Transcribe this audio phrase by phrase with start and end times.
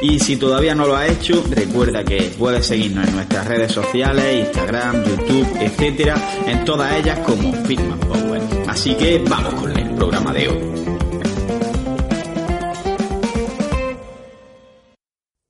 [0.00, 4.46] Y si todavía no lo has hecho, recuerda que puedes seguirnos en nuestras redes sociales,
[4.46, 6.14] Instagram, YouTube, etcétera,
[6.46, 8.40] en todas ellas como Fitman Power.
[8.68, 10.58] Así que vamos con el programa de hoy.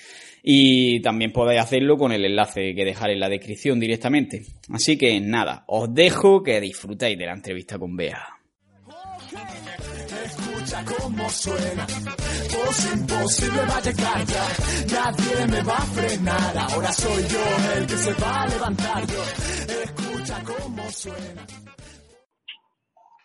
[0.42, 4.42] Y también podéis hacerlo con el enlace que dejaré en la descripción directamente.
[4.70, 8.24] Así que nada, os dejo que disfrutéis de la entrevista con Bea.
[10.24, 14.48] Escucha cómo suena, voz imposible va a llegar ya,
[14.92, 19.22] nadie me va a frenar, ahora soy yo el que se va a levantar yo,
[19.84, 21.46] escucha cómo suena.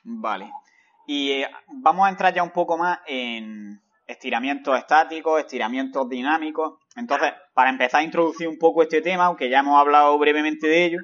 [0.04, 0.46] Vale.
[1.14, 6.76] Y eh, vamos a entrar ya un poco más en estiramientos estáticos, estiramientos dinámicos.
[6.96, 10.86] Entonces, para empezar a introducir un poco este tema, aunque ya hemos hablado brevemente de
[10.86, 11.00] ello,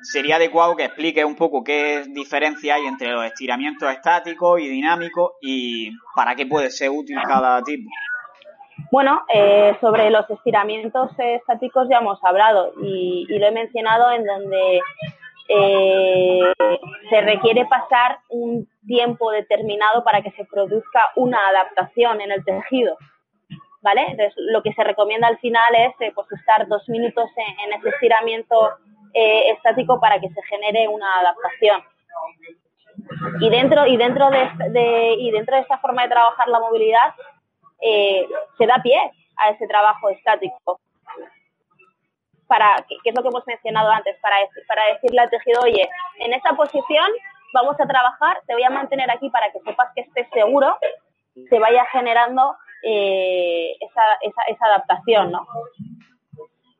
[0.00, 5.32] sería adecuado que expliques un poco qué diferencia hay entre los estiramientos estáticos y dinámicos
[5.42, 7.90] y para qué puede ser útil cada tipo.
[8.90, 14.80] Bueno, eh, sobre los estiramientos estáticos ya hemos hablado y lo he mencionado en donde
[15.48, 16.52] eh,
[17.08, 22.96] se requiere pasar un tiempo determinado para que se produzca una adaptación en el tejido.
[23.80, 24.02] ¿Vale?
[24.08, 27.88] Entonces, lo que se recomienda al final es eh, pues estar dos minutos en, ese
[27.90, 28.72] estiramiento
[29.14, 31.82] eh, estático para que se genere una adaptación.
[33.40, 37.14] Y dentro, y dentro de, de y dentro de esta forma de trabajar la movilidad,
[37.80, 38.98] se da pie
[39.36, 40.80] a ese trabajo estático
[42.48, 44.36] para, que, es lo que hemos mencionado antes, para,
[44.66, 45.88] para decirle al tejido, oye,
[46.18, 47.06] en esta posición
[47.52, 50.76] vamos a trabajar, te voy a mantener aquí para que sepas que estés seguro,
[51.48, 54.02] se vaya generando eh, esa,
[54.50, 55.46] esa, adaptación, ¿no?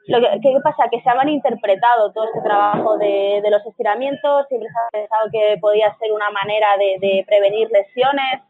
[0.07, 0.89] Lo que, ¿Qué pasa?
[0.91, 5.29] Que se ha malinterpretado todo este trabajo de, de, los estiramientos, siempre se ha pensado
[5.31, 8.41] que podía ser una manera de, de prevenir lesiones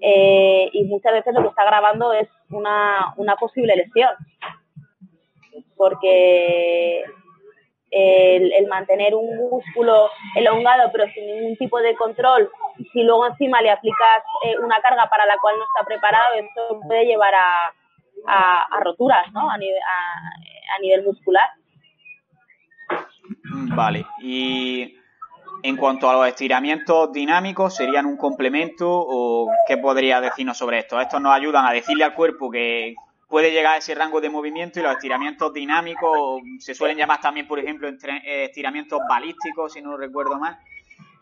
[0.00, 4.10] eh, y muchas veces lo que está grabando es una, una posible lesión
[5.76, 7.02] porque
[7.90, 12.50] el, mantener un músculo elongado pero sin ningún tipo de control,
[12.92, 16.80] si luego encima le aplicas eh, una carga para la cual no está preparado, esto
[16.86, 17.72] puede llevar a,
[18.26, 19.50] a, a roturas ¿no?
[19.50, 21.48] a, nivel, a, a nivel muscular.
[23.74, 24.96] Vale, y
[25.62, 31.00] en cuanto a los estiramientos dinámicos, ¿serían un complemento o qué podría decirnos sobre esto?
[31.00, 32.94] Estos nos ayudan a decirle al cuerpo que
[33.32, 37.48] puede llegar a ese rango de movimiento y los estiramientos dinámicos se suelen llamar también,
[37.48, 40.58] por ejemplo, estiramientos balísticos, si no recuerdo mal.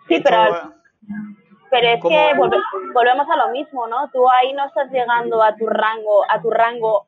[0.09, 0.75] Sí, pero
[1.71, 2.35] Pero es que
[2.93, 4.11] volvemos a lo mismo, ¿no?
[4.11, 7.07] Tú ahí no estás llegando a tu rango, a tu rango,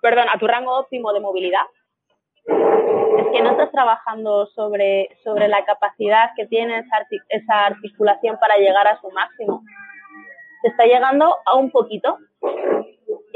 [0.00, 1.66] perdón, a tu rango óptimo de movilidad.
[2.46, 6.82] Es que no estás trabajando sobre, sobre la capacidad que tiene
[7.28, 9.62] esa, articulación para llegar a su máximo.
[10.62, 12.16] Se está llegando a un poquito.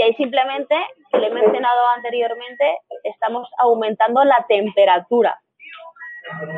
[0.00, 0.74] Y ahí simplemente,
[1.12, 5.38] que le he mencionado anteriormente, estamos aumentando la temperatura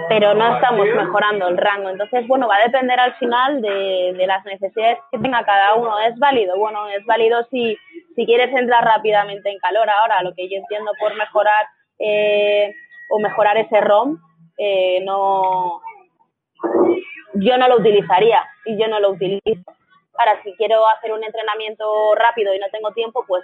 [0.08, 1.88] pero no estamos mejorando el rango.
[1.88, 5.98] Entonces, bueno, va a depender al final de, las necesidades que tenga cada uno.
[6.00, 6.56] ¿Es válido?
[6.58, 7.76] Bueno, es válido si,
[8.14, 9.88] si quieres entrar rápidamente en calor.
[9.88, 11.66] Ahora, lo que yo entiendo por mejorar
[11.98, 12.74] eh,
[13.10, 14.18] o mejorar ese ROM,
[14.58, 15.80] eh, no,
[17.34, 19.72] yo no lo utilizaría y yo no lo utilizo.
[20.18, 23.42] Ahora, si quiero hacer un entrenamiento rápido y no tengo tiempo, pues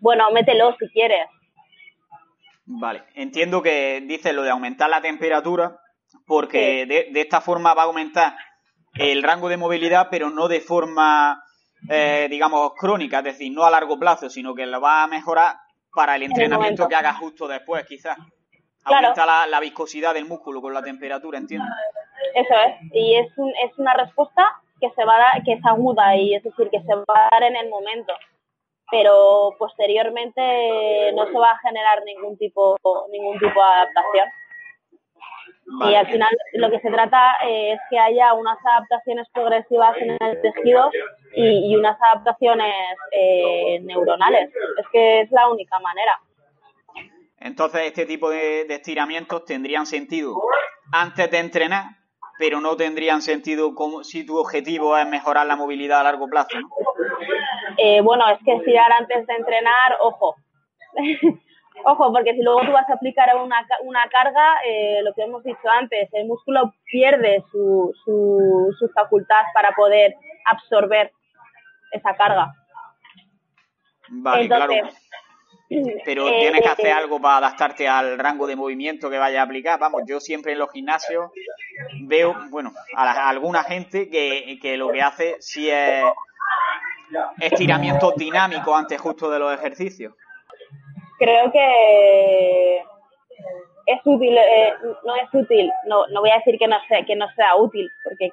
[0.00, 1.26] bueno, mételo si quieres
[2.64, 5.80] Vale, entiendo que dice lo de aumentar la temperatura,
[6.26, 8.36] porque de, esta forma va a aumentar
[8.94, 11.42] el rango de movilidad, pero no de forma,
[11.88, 15.56] eh, digamos, crónica, es decir, no a largo plazo, sino que lo va a mejorar
[15.92, 18.16] para el entrenamiento que haga justo después, quizás.
[18.84, 21.66] Aumenta la, viscosidad del músculo con la temperatura, entiendo.
[22.34, 23.28] Eso es, y es,
[23.64, 24.46] es una respuesta
[24.82, 27.28] que se va a dar, que es aguda, y es decir, que se va a
[27.30, 28.12] dar en el momento
[28.92, 32.76] pero posteriormente no se va a generar ningún tipo
[33.10, 34.28] ningún tipo de adaptación.
[35.88, 40.42] Y al final lo que se trata es que haya unas adaptaciones progresivas en el
[40.42, 40.90] tejido
[41.34, 42.74] y, unas adaptaciones
[43.12, 44.50] eh, neuronales.
[44.78, 46.20] Es que es la única manera.
[47.38, 50.34] Entonces, este tipo de estiramientos tendrían sentido
[50.92, 52.01] antes de entrenar
[52.38, 56.58] pero no tendrían sentido como si tu objetivo es mejorar la movilidad a largo plazo.
[56.58, 56.68] ¿no?
[57.78, 60.34] Eh, bueno, es que estirar antes de entrenar, ojo.
[61.84, 65.42] ojo, porque si luego tú vas a aplicar una, una carga, eh, lo que hemos
[65.44, 70.14] dicho antes, el músculo pierde su, su, su facultad para poder
[70.46, 71.12] absorber
[71.92, 72.52] esa carga.
[74.08, 74.74] Vale, claro.
[76.04, 79.40] Pero eh, tienes que hacer eh, algo para adaptarte al rango de movimiento que vayas
[79.40, 79.78] a aplicar.
[79.78, 81.30] Vamos, yo siempre en los gimnasios
[82.02, 86.04] veo, bueno, a, alguna gente que, que, lo que hace sí es
[87.40, 90.14] estiramientos dinámicos antes justo de los ejercicios.
[91.18, 92.78] Creo que
[93.86, 94.72] es útil, eh,
[95.04, 97.88] no es útil, no, no voy a decir que no sea, que no sea útil,
[98.04, 98.32] porque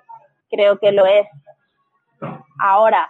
[0.49, 1.27] creo que lo es.
[2.61, 3.09] Ahora,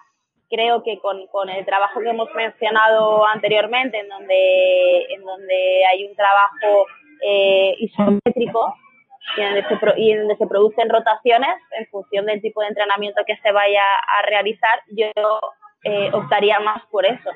[0.49, 6.05] creo que con, con, el trabajo que hemos mencionado anteriormente, en donde, en donde hay
[6.05, 6.85] un trabajo
[7.21, 8.75] eh, isométrico
[9.35, 13.83] y en, donde se, producen rotaciones en función del tipo de entrenamiento que se vaya
[13.83, 15.11] a realizar, yo
[15.83, 17.29] eh, optaría más por eso.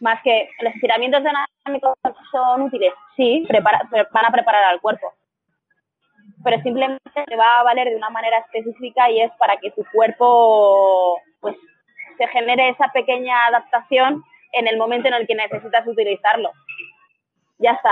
[0.00, 1.94] Más que los estiramientos dinámicos
[2.30, 5.14] son útiles, sí, van a preparar al cuerpo,
[6.42, 9.84] pero simplemente te va a valer de una manera específica y es para que tu
[9.92, 11.56] cuerpo pues
[12.16, 16.52] se genere esa pequeña adaptación en el momento en el que necesitas utilizarlo.
[17.58, 17.90] Ya está.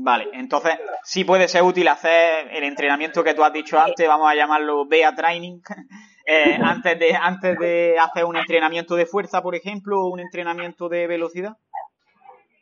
[0.00, 4.30] Vale, entonces sí puede ser útil hacer el entrenamiento que tú has dicho antes, vamos
[4.30, 5.60] a llamarlo BEA Training,
[6.26, 10.88] eh, antes, de, antes de hacer un entrenamiento de fuerza, por ejemplo, o un entrenamiento
[10.88, 11.56] de velocidad.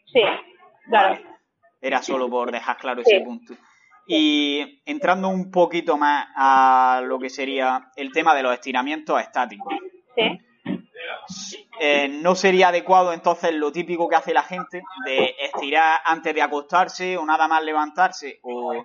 [0.06, 0.22] Sí,
[0.88, 1.18] claro.
[1.82, 3.54] Era solo por dejar claro ese punto.
[4.06, 9.74] Y entrando un poquito más a lo que sería el tema de los estiramientos estáticos.
[10.14, 10.40] Sí.
[11.78, 16.40] Eh, no sería adecuado entonces lo típico que hace la gente de estirar antes de
[16.40, 18.82] acostarse o nada más levantarse o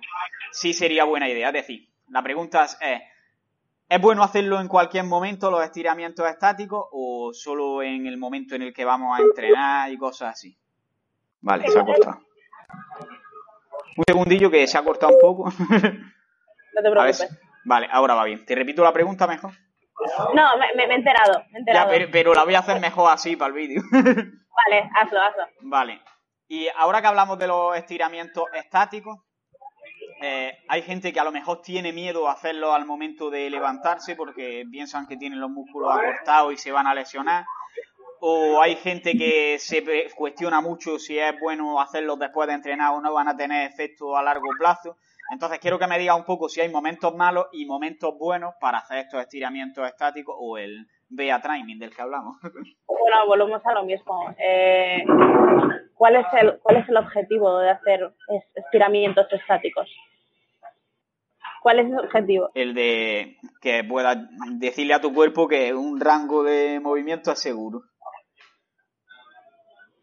[0.50, 1.48] sí sería buena idea.
[1.48, 2.78] Es decir, la pregunta es,
[3.88, 8.62] ¿es bueno hacerlo en cualquier momento los estiramientos estáticos o solo en el momento en
[8.62, 10.56] el que vamos a entrenar y cosas así?
[11.40, 12.20] Vale, se ha cortado.
[13.96, 15.52] Un segundillo que se ha cortado un poco.
[16.74, 17.38] No te preocupes.
[17.66, 18.46] Vale, ahora va bien.
[18.46, 19.52] ¿Te repito la pregunta mejor?
[20.34, 21.44] No, me, he enterado.
[22.10, 23.82] pero, la voy a hacer mejor así para el vídeo.
[23.92, 25.44] vale, hazlo, hazlo.
[25.60, 26.00] Vale.
[26.48, 29.18] Y ahora que hablamos de los estiramientos estáticos,
[30.22, 34.16] eh, hay gente que a lo mejor tiene miedo a hacerlo al momento de levantarse
[34.16, 37.44] porque piensan que tienen los músculos acortados y se van a lesionar.
[38.24, 39.82] O hay gente que se
[40.14, 44.16] cuestiona mucho si es bueno hacerlos después de entrenar o no van a tener efecto
[44.16, 44.96] a largo plazo.
[45.32, 48.78] Entonces quiero que me diga un poco si hay momentos malos y momentos buenos para
[48.78, 52.36] hacer estos estiramientos estáticos o el BEA training del que hablamos.
[52.86, 54.32] Bueno, volvemos a lo mismo.
[54.38, 55.04] Eh,
[55.94, 58.12] ¿cuál, es el, ¿Cuál es el objetivo de hacer
[58.54, 59.88] estiramientos estáticos?
[61.60, 62.50] ¿Cuál es el objetivo?
[62.54, 64.18] El de que puedas
[64.52, 67.82] decirle a tu cuerpo que un rango de movimiento es seguro.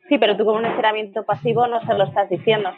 [0.09, 2.71] Sí, pero tú con un estiramiento pasivo no se lo estás diciendo.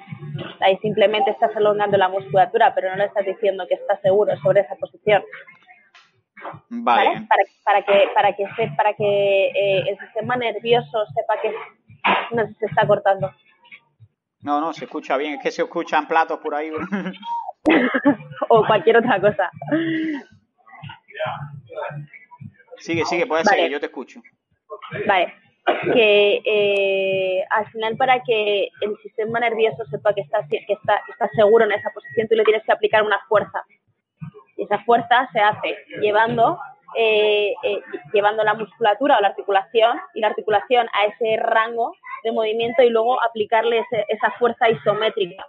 [0.59, 4.61] Ahí simplemente estás elongando la musculatura, pero no le estás diciendo que estás seguro sobre
[4.61, 5.23] esa posición.
[6.69, 7.25] Vale.
[7.29, 8.45] Para, para, que, para que,
[8.75, 11.53] para que eh, el sistema nervioso sepa que
[12.35, 13.31] no se está cortando.
[14.41, 15.35] No, no, se escucha bien.
[15.35, 16.69] Es que se escuchan platos por ahí.
[18.49, 19.49] o cualquier otra cosa.
[22.77, 24.21] Sigue, sigue, puede seguir, yo te escucho.
[25.07, 25.40] Vale.
[25.93, 31.29] Que eh, al final para que el sistema nervioso sepa que está, que, está, está
[31.35, 33.63] seguro en esa posición, tú le tienes que aplicar una fuerza.
[34.57, 36.59] Y esa fuerza se hace llevando
[36.97, 42.33] eh, eh, llevando la musculatura o la articulación y la articulación a ese rango de
[42.33, 45.45] movimiento y luego aplicarle esa fuerza isométrica.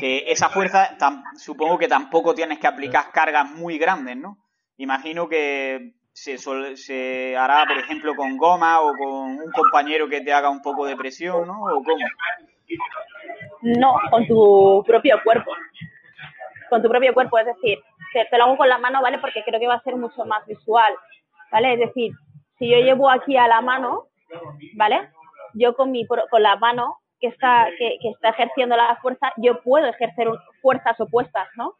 [0.00, 0.96] Que esa fuerza,
[1.36, 4.38] supongo que tampoco tienes que aplicar cargas muy grandes, ¿no?
[4.76, 6.38] Imagino que se,
[6.76, 10.86] se hará, por ejemplo, con goma o con un compañero que te haga un poco
[10.86, 11.64] de presión, ¿no?
[11.64, 12.06] ¿O cómo?
[13.62, 15.50] No, con tu propio cuerpo.
[16.70, 17.78] Con tu propio cuerpo, es decir,
[18.12, 19.18] te, lo hago con la mano, ¿vale?
[19.18, 20.94] Porque creo que va a ser mucho más visual,
[21.50, 21.74] ¿vale?
[21.74, 22.12] Es decir,
[22.58, 24.04] si yo llevo aquí a la mano,
[24.76, 25.10] ¿vale?
[25.54, 29.86] Yo con mi con la mano que está que, está ejerciendo la fuerza, yo puedo
[29.86, 30.28] ejercer
[30.62, 31.74] fuerzas opuestas, ¿no?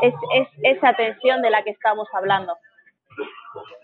[0.00, 2.56] Es, es esa tensión de la que estamos hablando.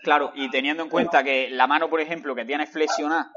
[0.03, 3.31] Claro, y teniendo en cuenta que la mano, por ejemplo, que tienes flexionada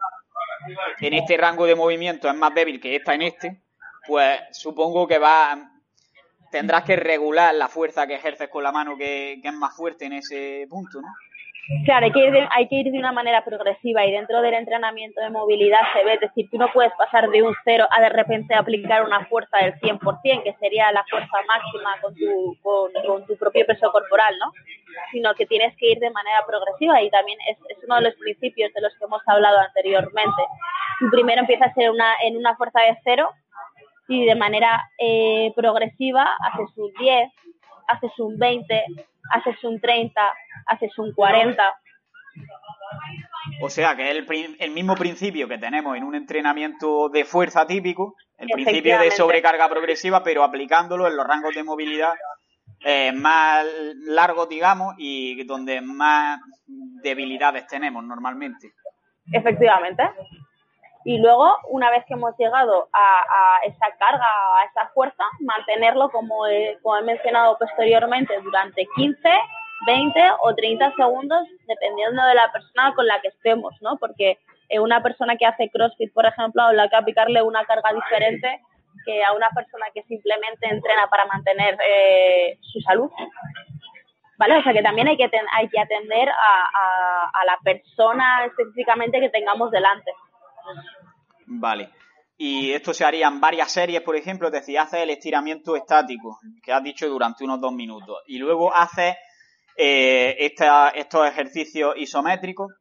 [1.01, 3.63] en este rango de movimiento es más débil que esta en este,
[4.07, 5.73] pues supongo que va
[6.51, 10.15] tendrás que regular la fuerza que ejerces con la mano que, es más fuerte en
[10.15, 11.09] ese punto, ¿no?
[11.85, 14.55] Claro, hay que, ir de, hay que ir de una manera progresiva y dentro del
[14.55, 18.01] entrenamiento de movilidad se ve, es decir, tú no puedes pasar de un cero a
[18.01, 23.27] de repente aplicar una fuerza del 100%, que sería la fuerza máxima con tu, con,
[23.27, 24.53] tu propio peso corporal, ¿no?
[25.11, 28.15] Sino que tienes que ir de manera progresiva y también es, es uno de los
[28.15, 30.43] principios de los que hemos hablado anteriormente.
[31.01, 33.31] Tú primero empiezas en una, en una fuerza de cero
[34.09, 37.33] y de manera eh, progresiva haces un 10,
[37.89, 38.85] haces un 20,
[39.31, 40.21] haces un 30,
[40.67, 41.63] haces un 40.
[43.63, 47.67] O sea que es el, el, mismo principio que tenemos en un entrenamiento de fuerza
[47.67, 52.15] típico, el principio de sobrecarga progresiva, pero aplicándolo en los rangos de movilidad
[52.85, 53.65] eh, más
[54.05, 58.73] largos, digamos, y donde más debilidades tenemos normalmente.
[59.33, 60.03] Efectivamente
[61.07, 66.49] y luego, una vez que hemos llegado a, esa carga, a esa fuerza, mantenerlo, como
[66.49, 69.17] he, como he mencionado posteriormente, durante 15,
[69.87, 73.97] 20 o 30 segundos, dependiendo de la persona con la que estemos, ¿no?
[73.99, 78.61] Porque eh, una persona que hace CrossFit, por ejemplo, habla que aplicarle una carga diferente
[79.05, 83.13] que a una persona que simplemente entrena para mantener eh, su salud.
[84.39, 84.57] ¿Vale?
[84.57, 89.71] O sea que también hay que, hay que atender a la persona específicamente que tengamos
[89.71, 90.11] delante.
[91.47, 91.91] Vale.
[92.39, 96.39] Y esto se haría en varias series, por ejemplo, es decir, haces el estiramiento estático,
[96.63, 99.17] que has dicho durante unos dos minutos, y luego haces
[99.77, 102.73] eh, estos ejercicios isométricos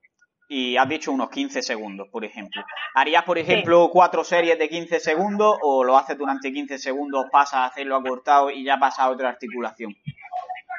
[0.48, 2.64] y has dicho unos 15 segundos, por ejemplo.
[2.94, 7.56] ¿Harías, por ejemplo, cuatro series de 15 segundos o lo haces durante 15 segundos, pasas
[7.56, 9.96] a hacerlo acortado y ya pasas a otra articulación?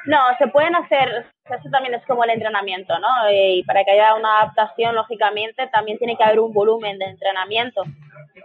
[0.07, 3.27] No, se pueden hacer, eso también es como el entrenamiento, ¿no?
[3.27, 7.05] Eh, y para que haya una adaptación, lógicamente, también tiene que haber un volumen de
[7.07, 7.83] entrenamiento,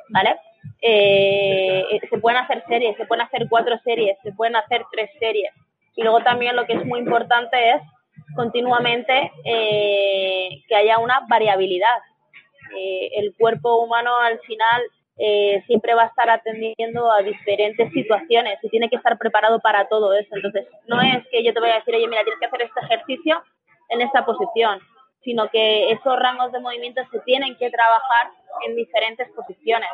[0.09, 0.41] ¿vale?
[0.81, 5.09] Eh, eh, se pueden hacer series, se pueden hacer cuatro series, se pueden hacer tres
[5.21, 5.53] series.
[5.95, 7.83] Y luego también lo que es muy importante es
[8.35, 11.99] continuamente que haya una variabilidad.
[12.75, 14.83] el cuerpo humano al final
[15.19, 19.87] eh, siempre va a estar atendiendo a diferentes situaciones y tiene que estar preparado para
[19.89, 20.35] todo eso.
[20.35, 22.81] Entonces, no es que yo te voy a decir, oye, mira, tienes que hacer este
[22.81, 23.43] ejercicio
[23.91, 24.81] en esta posición,
[25.23, 28.31] sino que esos rangos de movimiento se tienen que trabajar
[28.67, 29.89] en diferentes posiciones.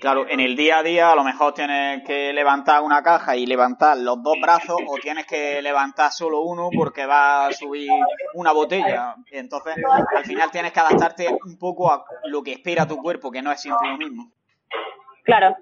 [0.00, 3.46] Claro, en el día a día a lo mejor tienes que levantar una caja y
[3.46, 7.90] levantar los dos brazos o tienes que levantar solo uno porque va a subir
[8.34, 9.16] una botella.
[9.32, 9.74] Entonces,
[10.16, 13.50] al final tienes que adaptarte un poco a lo que espera tu cuerpo, que no
[13.50, 14.30] es siempre lo mismo.
[15.24, 15.56] Claro.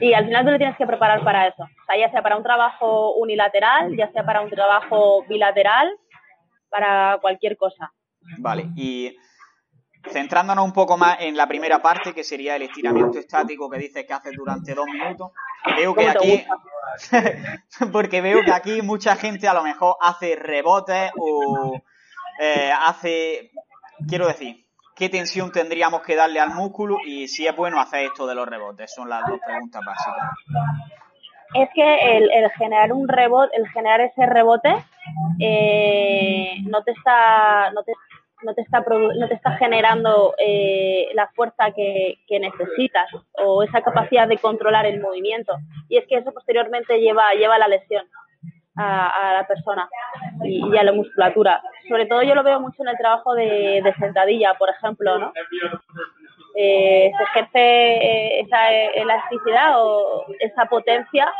[0.00, 1.62] Y al final tú te tienes que preparar para eso.
[1.62, 5.88] O sea, ya sea para un trabajo unilateral, ya sea para un trabajo bilateral,
[6.68, 7.92] para cualquier cosa.
[8.38, 9.16] Vale, y
[10.10, 14.04] Centrándonos un poco más en la primera parte, que sería el estiramiento estático que dices
[14.06, 15.30] que haces durante dos minutos,
[15.76, 16.44] veo que aquí,
[17.92, 21.80] porque veo que aquí mucha gente a lo mejor hace rebotes o
[22.40, 23.52] eh, hace,
[24.08, 24.66] quiero decir,
[24.96, 28.48] ¿qué tensión tendríamos que darle al músculo y si es bueno hacer esto de los
[28.48, 28.92] rebotes?
[28.92, 30.30] Son las dos preguntas básicas.
[31.54, 34.74] Es que el, generar un rebote, el generar ese rebote,
[35.38, 37.92] eh, no te está, no te
[38.42, 43.08] no te está, no te está generando eh, la fuerza que, necesitas
[43.44, 45.54] o esa capacidad de controlar el movimiento.
[45.88, 48.06] Y es que eso posteriormente lleva, lleva la lesión.
[48.74, 49.88] a, la persona
[50.42, 51.62] y, a la musculatura.
[51.88, 55.32] Sobre todo yo lo veo mucho en el trabajo de, sentadilla, por ejemplo, ¿no?
[56.54, 61.32] Eh, se ejerce eh, esa elasticidad o esa potencia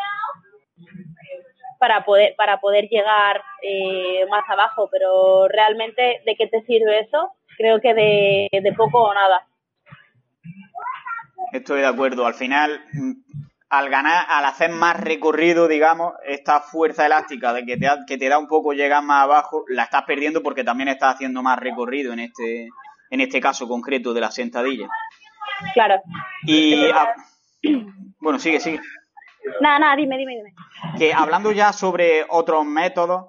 [1.83, 7.33] para poder para poder llegar eh, más abajo pero realmente de qué te sirve eso
[7.57, 9.49] creo que de, de poco o nada
[11.51, 12.81] estoy de acuerdo al final
[13.69, 18.29] al ganar, al hacer más recorrido, digamos, esta fuerza elástica de que te, que te
[18.29, 22.13] da un poco llegar más abajo, la estás perdiendo porque también estás haciendo más recorrido
[22.13, 22.69] en este,
[23.09, 24.89] en este caso concreto de la sentadilla.
[25.73, 26.03] Claro.
[26.45, 26.85] Y
[28.21, 28.79] bueno, sigue, sigue.
[29.61, 30.55] Nada, nada, dime, dime, dime.
[30.99, 33.27] Que hablando ya sobre otros métodos,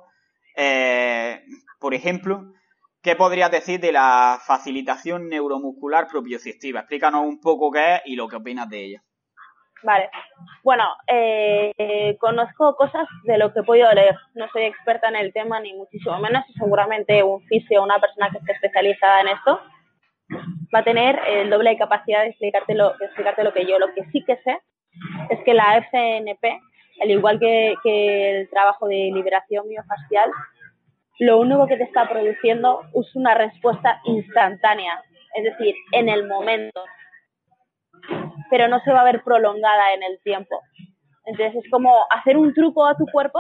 [0.56, 1.44] eh,
[1.80, 2.54] por ejemplo,
[3.02, 6.82] ¿qué podrías decir de la facilitación neuromuscular propioceptiva?
[6.82, 9.04] Explícanos un poco qué es y lo que opinas de ella.
[9.84, 10.10] Vale.
[10.64, 14.16] Bueno, eh, conozco cosas de lo que he podido leer.
[14.34, 16.46] No soy experta en el tema, ni muchísimo menos.
[16.58, 19.60] Seguramente un fisio o una persona que esté especializada en esto
[20.74, 23.78] va a tener el doble de capacidad de explicarte lo, de explicarte lo que yo.
[23.78, 24.58] Lo que sí que sé
[25.30, 26.60] es que la FNP,
[27.02, 30.32] al igual que, el trabajo de liberación miofascial,
[31.20, 35.04] lo único que te está produciendo es una respuesta instantánea,
[35.36, 36.82] es decir, en el momento
[38.50, 40.62] pero no se va a ver prolongada en el tiempo.
[41.26, 43.40] Entonces es como hacer un truco a tu cuerpo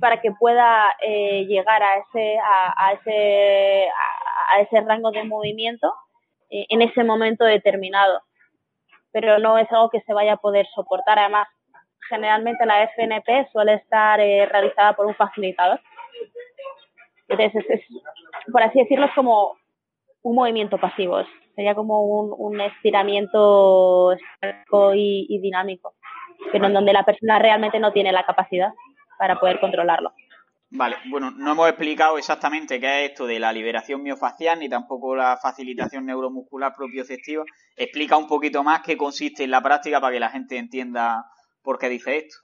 [0.00, 5.92] para que pueda eh, llegar a ese, a, ese, a, ese rango de movimiento
[6.48, 8.22] eh, en ese momento determinado.
[9.14, 11.18] Pero no es algo que se vaya a poder soportar.
[11.18, 11.48] Además,
[12.10, 15.80] generalmente la FNP suele estar eh, realizada por un facilitador.
[17.28, 17.80] Entonces, es,
[18.52, 19.56] por así decirlo, es como
[20.22, 21.22] un movimiento pasivo.
[21.54, 24.16] Sería como un, estiramiento
[24.94, 25.94] y, y, dinámico,
[26.50, 28.72] pero en donde la persona realmente no tiene la capacidad
[29.18, 30.12] para poder controlarlo.
[30.70, 35.14] Vale, bueno, no hemos explicado exactamente qué es esto de la liberación miofacial ni tampoco
[35.14, 37.44] la facilitación neuromuscular propioceptiva.
[37.76, 41.24] Explica un poquito más qué consiste en la práctica para que la gente entienda
[41.62, 42.38] por qué dice esto.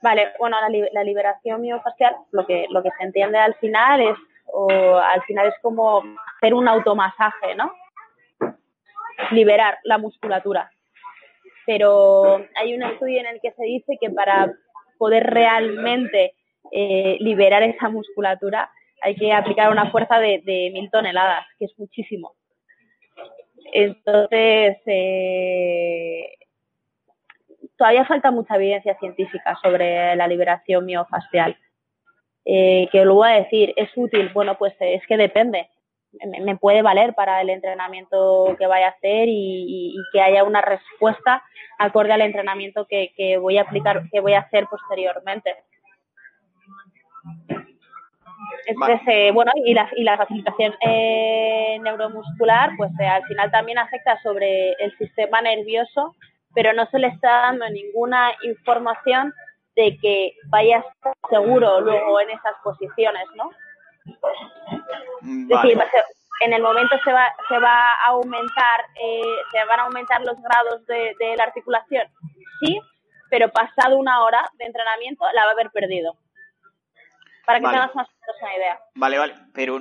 [0.00, 0.56] Vale, bueno,
[0.92, 5.48] la, liberación miofacial, lo que, lo que se entiende al final es, o al final
[5.48, 6.02] es como
[6.36, 7.72] hacer un automasaje, ¿no?
[9.30, 10.70] liberar la musculatura.
[11.66, 14.52] Pero hay un estudio en el que se dice que para
[14.96, 16.34] poder realmente
[16.72, 22.34] eh, liberar esa musculatura hay que aplicar una fuerza de, mil toneladas, que es muchísimo.
[23.72, 26.34] Entonces, eh,
[27.76, 31.56] todavía falta mucha evidencia científica sobre la liberación miofascial.
[32.44, 34.30] Eh, que lo voy a decir, ¿es útil?
[34.30, 35.68] Bueno, pues es que depende
[36.42, 41.42] me puede valer para el entrenamiento que vaya a hacer y, que haya una respuesta
[41.78, 45.54] acorde al entrenamiento que, voy a aplicar, que voy a hacer posteriormente.
[48.66, 53.78] Entonces, eh, bueno, y la, y la facilitación eh, neuromuscular, pues eh, al final también
[53.78, 56.14] afecta sobre el sistema nervioso,
[56.54, 59.32] pero no se le está dando ninguna información
[59.74, 63.50] de que vaya a estar seguro luego en esas posiciones, ¿no?
[65.22, 65.78] Es decir,
[66.40, 70.40] en el momento se va, se va a aumentar, eh, se van a aumentar los
[70.40, 72.06] grados de, la articulación,
[72.60, 72.80] sí,
[73.30, 76.16] pero pasado una hora de entrenamiento la va a haber perdido.
[77.48, 78.06] Para que tengas más
[78.42, 78.78] una idea.
[78.94, 79.80] Vale, vale, pero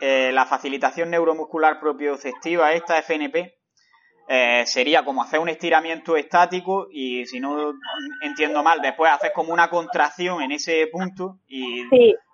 [0.00, 3.54] eh, la facilitación neuromuscular propioceptiva, esta FNP,
[4.28, 7.72] eh, sería como hacer un estiramiento estático y si no
[8.20, 11.84] entiendo mal, después haces como una contracción en ese punto y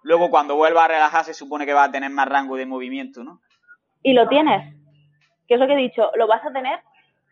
[0.03, 3.23] luego cuando vuelva a relajar se supone que va a tener más rango de movimiento,
[3.23, 3.41] ¿no?
[4.03, 4.75] Y lo tienes,
[5.47, 6.81] que es lo que he dicho, lo vas a tener,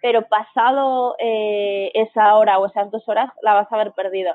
[0.03, 4.35] pero pasado eh, esa hora o esas dos horas la vas a haber perdido.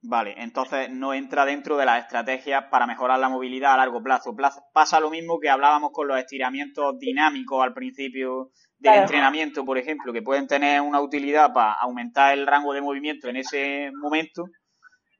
[0.00, 4.36] Vale, entonces no entra dentro de las estrategias para mejorar la movilidad a largo plazo.
[4.72, 10.12] Pasa lo mismo que hablábamos con los estiramientos dinámicos al principio del entrenamiento, por ejemplo,
[10.12, 14.44] que pueden tener una utilidad para aumentar el rango de movimiento en ese momento,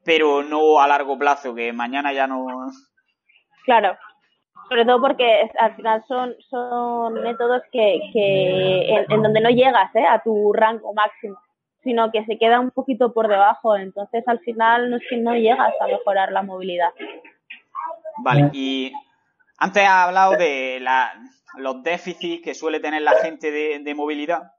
[0.05, 2.47] pero no a largo plazo, que mañana ya no.
[3.65, 3.99] Claro,
[4.69, 10.07] sobre todo porque al final son, son métodos que, que en, donde no llegas ¿eh?
[10.07, 11.37] a tu rango máximo,
[11.83, 15.35] sino que se queda un poquito por debajo, entonces al final no es que no
[15.35, 16.91] llegas a mejorar la movilidad.
[18.19, 18.93] Vale, y
[19.59, 21.13] antes has hablado de la,
[21.57, 24.53] los déficits que suele tener la gente de, movilidad.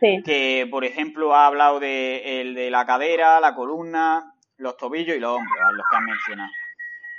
[0.00, 0.22] Sí.
[0.24, 5.20] Que, por ejemplo, ha hablado de, el de la cadera, la columna, los tobillos y
[5.20, 6.50] los hombros, los que han mencionado.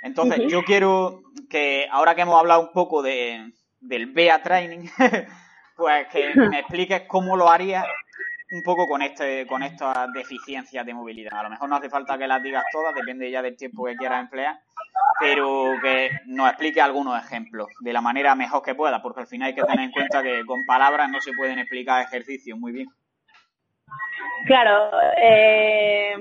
[0.02, 4.86] Entonces, yo quiero que, ahora que hemos hablado un poco de, del BEA Training,
[5.76, 7.86] pues que me expliques cómo lo harías
[8.54, 11.40] un poco con este con estas deficiencias de movilidad.
[11.40, 13.96] A lo mejor no hace falta que las digas todas, depende ya del tiempo que
[13.96, 14.60] quieras emplear,
[15.18, 19.48] pero que nos explique algunos ejemplos de la manera mejor que pueda, porque al final
[19.48, 22.88] hay que tener en cuenta que con palabras no se pueden explicar ejercicios muy bien.
[24.46, 26.14] Claro, eh,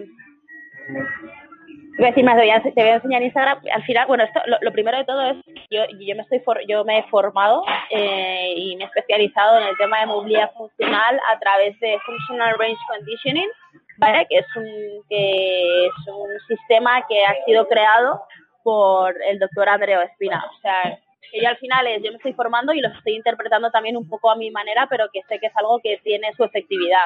[1.98, 3.60] voy a decir más, te voy a, enseñar Instagram.
[3.72, 5.38] Al final, bueno, esto, lo, primero de todo es
[5.70, 9.78] yo, yo, me, estoy yo me he formado eh, y me he especializado en el
[9.78, 13.50] tema de movilidad funcional a través de Functional Range Conditioning,
[13.98, 14.26] ¿vale?
[14.28, 18.22] que, es un, que es un sistema que ha sido creado
[18.64, 20.44] por el doctor Andreo Espina.
[20.50, 20.98] O sea,
[21.32, 24.08] que yo al final es, yo me estoy formando y lo estoy interpretando también un
[24.08, 27.06] poco a mi manera, pero que sé que es algo que tiene su efectividad.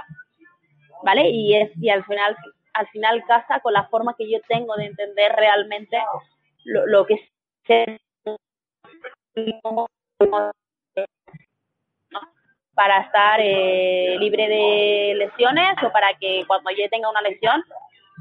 [1.04, 1.30] ¿Vale?
[1.30, 2.36] Y es y al final
[2.78, 5.98] al final casa con la forma que yo tengo de entender realmente
[6.63, 8.00] lo, que es
[12.76, 17.63] para estar eh, libre de lesiones o para que cuando yo tenga una lesión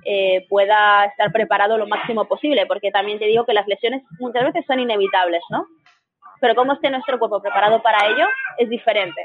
[0.05, 4.45] eh, pueda estar preparado lo máximo posible, porque también te digo que las lesiones muchas
[4.45, 5.67] veces son inevitables, ¿no?
[6.41, 8.27] Pero cómo esté nuestro cuerpo preparado para ello
[8.59, 9.25] es diferente.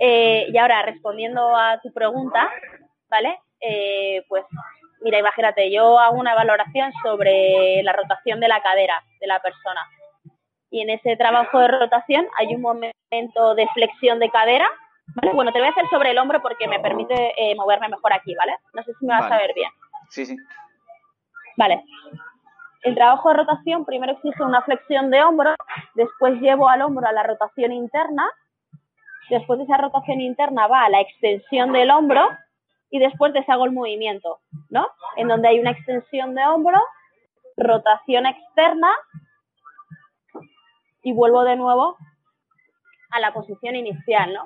[0.00, 2.50] Eh, y ahora, respondiendo a tu pregunta,
[3.10, 3.38] ¿vale?
[3.60, 4.44] Eh, pues
[5.02, 9.80] mira, imagínate, yo hago una valoración sobre la rotación de la cadera de la persona.
[10.70, 14.66] Y en ese trabajo de rotación hay un momento de flexión de cadera.
[15.34, 18.12] Bueno, te lo voy a hacer sobre el hombro porque me permite eh, moverme mejor
[18.12, 18.54] aquí, ¿vale?
[18.72, 19.70] No sé si me vas a ver bien.
[20.08, 20.36] Sí, sí.
[21.56, 21.84] Vale.
[22.82, 25.54] El trabajo de rotación primero exige una flexión de hombro,
[25.94, 28.30] después llevo al hombro a la rotación interna,
[29.28, 32.26] después de esa rotación interna va a la extensión del hombro
[32.90, 34.88] y después deshago el movimiento, ¿no?
[35.16, 36.78] En donde hay una extensión de hombro,
[37.56, 38.92] rotación externa
[41.02, 41.96] y vuelvo de nuevo
[43.10, 44.44] a la posición inicial, ¿no?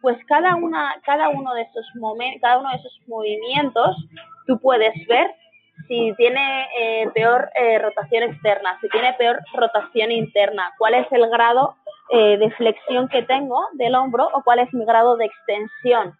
[0.00, 1.86] Pues cada una, cada uno de esos
[3.06, 3.96] movimientos,
[4.46, 5.34] tú puedes ver
[5.88, 11.28] si tiene eh, peor eh, rotación externa, si tiene peor rotación interna, cuál es el
[11.28, 11.76] grado
[12.10, 16.16] eh, de flexión que tengo del hombro o cuál es mi grado de extensión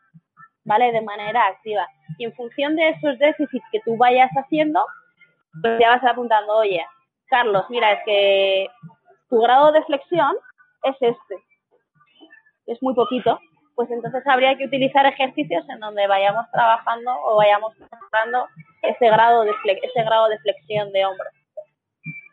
[0.65, 0.93] ¿vale?
[0.93, 1.87] De manera activa.
[2.19, 4.85] Y en función de esos déficits que tú vayas haciendo,
[5.61, 6.85] pues ya vas apuntando, oye,
[7.27, 8.69] Carlos, mira, es que
[9.29, 10.33] tu grado de flexión
[10.85, 11.37] es este.
[12.67, 13.39] Es muy poquito.
[13.75, 18.47] Pues entonces habría que utilizar ejercicios en donde vayamos trabajando o vayamos trabajando
[18.83, 21.27] ese grado de, ese grado de flexión de hombro.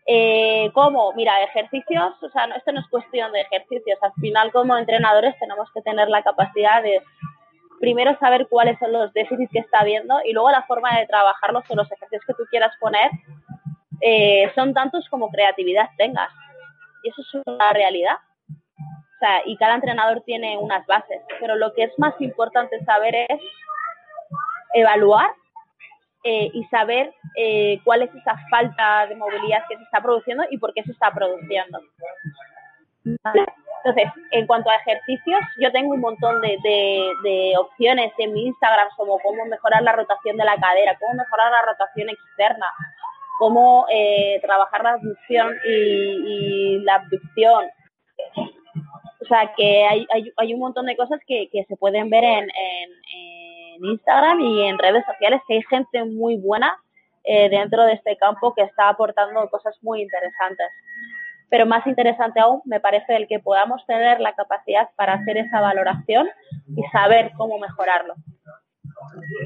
[0.06, 1.14] Eh, ¿Cómo?
[1.14, 3.98] Mira, ejercicios, o sea, esto no es cuestión de ejercicios.
[4.02, 7.02] Al final, como entrenadores, tenemos que tener la capacidad de
[7.80, 11.64] primero saber cuáles son los déficits que está habiendo y luego la forma de trabajarlos
[11.70, 13.10] o los ejercicios que tú quieras poner
[14.02, 16.32] eh, son tantos como creatividad tengas.
[17.04, 18.16] Y eso es una realidad.
[18.50, 23.16] O sea, y cada entrenador tiene unas bases, pero lo que es más importante saber
[23.28, 23.42] es
[24.74, 25.30] evaluar
[26.24, 30.58] eh, y saber eh, cuál es esa falta de movilidad que se está produciendo y
[30.58, 31.80] por qué se está produciendo.
[33.84, 39.20] Entonces, en cuanto a ejercicios, yo tengo un montón de, opciones en mi Instagram como
[39.20, 42.66] cómo mejorar la rotación de la cadera, cómo mejorar la rotación externa,
[43.38, 47.66] cómo eh, trabajar la abducción y, la abducción.
[49.22, 52.50] O sea, que hay, un montón de cosas que, se pueden ver en,
[53.82, 56.76] Instagram y en redes sociales, que hay gente muy buena
[57.24, 60.68] eh, dentro de este campo que está aportando cosas muy interesantes
[61.50, 65.62] pero más interesante aún me parece el que podamos tener la capacidad para hacer esa
[65.62, 66.28] valoración
[66.76, 68.16] y saber cómo mejorarlo.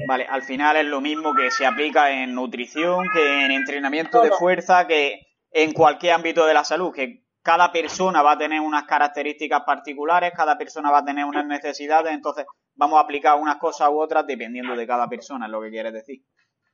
[0.06, 4.30] Vale, al final es lo mismo que se aplica en nutrición, que en entrenamiento de
[4.30, 8.84] fuerza, que en cualquier ámbito de la salud, que cada persona va a tener unas
[8.84, 13.88] características particulares, cada persona va a tener unas necesidades, entonces vamos a aplicar unas cosas
[13.90, 16.20] u otras dependiendo de cada persona, es lo que quieres decir.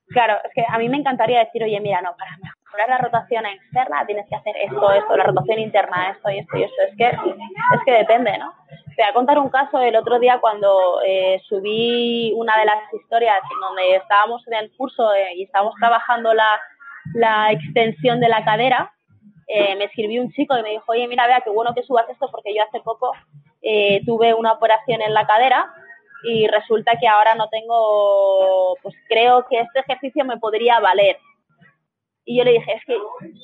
[0.06, 2.36] Claro, es que a mí me encantaría decir, oye, mira, no, para
[2.70, 6.56] mejorar la rotación externa tienes que hacer esto, esto, la rotación interna, esto y esto
[6.56, 6.82] y esto.
[6.88, 8.52] Es que, es que depende, ¿no?
[8.96, 12.78] Te voy a contar un caso el otro día cuando eh, subí una de las
[12.92, 16.60] historias donde estábamos en el curso eh, y estábamos trabajando la,
[17.14, 18.92] la extensión de la cadera.
[19.48, 22.08] Eh, me escribió un chico y me dijo, oye, mira, vea, qué bueno que subas
[22.08, 23.12] esto porque yo hace poco
[24.06, 25.70] tuve una operación en la cadera
[26.22, 31.18] y resulta que ahora no tengo, pues creo que este ejercicio me podría valer.
[32.24, 32.96] Y yo le dije, es que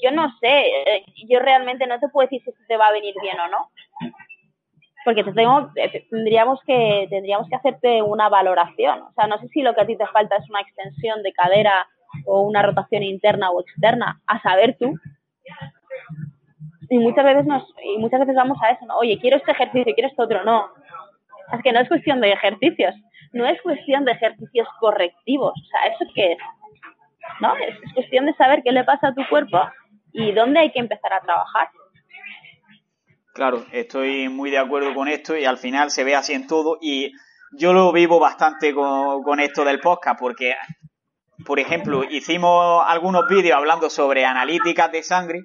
[0.02, 3.14] yo no sé, eh, yo realmente no te puedo decir si te va a venir
[3.20, 3.70] bien o no.
[5.04, 5.22] Porque
[6.10, 9.02] tendríamos que tendríamos que hacerte una valoración.
[9.02, 11.32] O sea, no sé si lo que a ti te falta es una extensión de
[11.32, 11.86] cadera
[12.24, 14.94] o una rotación interna o externa, a saber tú.
[16.88, 18.98] Y muchas veces nos y muchas veces vamos a eso, ¿no?
[18.98, 20.68] Oye, quiero este ejercicio, quiero este otro, no
[21.52, 22.94] Es que no es cuestión de ejercicios,
[23.32, 25.52] no es cuestión de ejercicios correctivos.
[25.52, 26.38] O sea, ¿eso qué es?
[27.40, 27.56] ¿No?
[27.56, 29.58] Es, es cuestión de saber qué le pasa a tu cuerpo
[30.12, 31.68] y dónde hay que empezar a trabajar.
[33.34, 36.78] Claro, estoy muy de acuerdo con esto y al final se ve así en todo
[36.80, 37.12] y
[37.52, 40.54] yo lo vivo bastante con, esto del podcast porque,
[41.44, 45.42] por ejemplo, hicimos algunos vídeos hablando sobre analíticas de sangre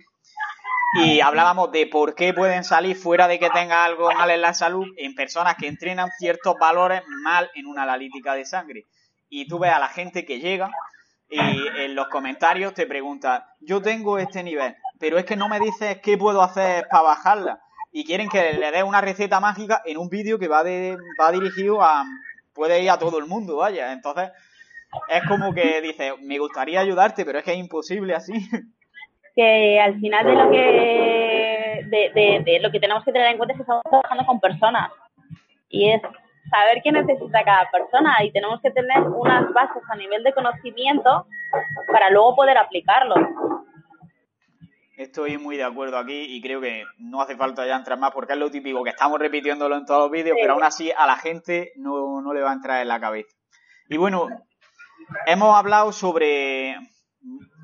[1.04, 4.54] y hablábamos de por qué pueden salir fuera de que tenga algo mal en la
[4.54, 8.86] salud en personas que entrenan ciertos valores mal en una analítica de sangre.
[9.30, 10.72] Y tú ves a la gente que llega
[11.32, 15.60] y en los comentarios te pregunta, yo tengo este nivel, pero es que no me
[15.60, 19.98] dices qué puedo hacer para bajarla y quieren que le dé una receta mágica en
[19.98, 22.06] un vídeo que va, de, va dirigido a...
[22.54, 23.91] puede ir a todo el mundo, vaya.
[23.91, 24.32] Entonces,
[25.10, 28.34] es como que dice, me gustaría ayudarte, pero es que es imposible así.
[29.34, 33.54] Que al final de lo que, de, de, lo que tenemos que tener en cuenta
[33.54, 34.91] es que estamos trabajando con personas.
[35.70, 36.02] Y es
[36.49, 41.27] saber qué necesita cada persona y tenemos que tener unas bases a nivel de conocimiento
[41.91, 43.15] para luego poder aplicarlo.
[44.97, 48.34] Estoy muy de acuerdo aquí y creo que no hace falta ya entrar más porque
[48.34, 51.15] es lo típico que estamos repitiéndolo en todos los vídeos, pero aún así a la
[51.15, 53.36] gente no, no le va a entrar en la cabeza.
[53.89, 54.27] Y bueno,
[55.25, 56.75] hemos hablado sobre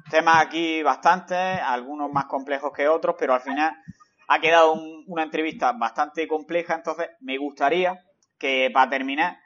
[0.10, 3.72] temas aquí bastantes, algunos más complejos que otros, pero al final
[4.28, 4.74] ha quedado
[5.08, 8.02] una entrevista bastante compleja, entonces me gustaría
[8.38, 9.38] que para terminar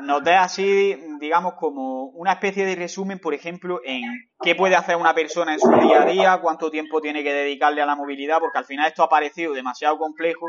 [0.00, 4.02] nos dé así, digamos, como una especie de resumen, por ejemplo, en
[4.42, 7.82] qué puede hacer una persona en su día a día, cuánto tiempo tiene que dedicarle
[7.82, 10.46] a la movilidad, porque al final esto ha parecido demasiado complejo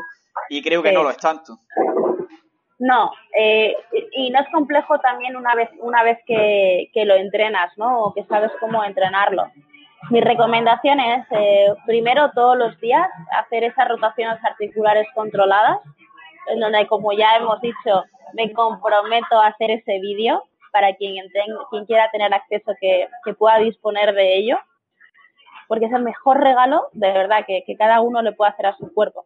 [0.48, 1.58] y creo que no lo es tanto.
[2.78, 3.74] No, eh,
[4.12, 8.00] y no es complejo también una vez, una vez que, lo entrenas, ¿no?
[8.00, 9.44] O que sabes cómo entrenarlo.
[10.10, 15.78] Mi recomendación es, eh, primero, todos los días, hacer esas rotaciones articulares controladas,
[16.48, 18.04] en donde, como ya hemos dicho,
[18.34, 21.14] me comprometo a hacer ese vídeo para quien,
[21.86, 24.58] quiera tener acceso que, pueda disponer de ello,
[25.68, 28.92] porque es el mejor regalo, de verdad, que, cada uno le puede hacer a su
[28.92, 29.24] cuerpo.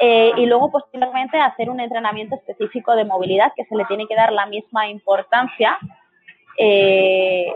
[0.00, 4.16] Eh, y luego, posteriormente, hacer un entrenamiento específico de movilidad que se le tiene que
[4.16, 5.78] dar la misma importancia
[6.58, 7.46] eh,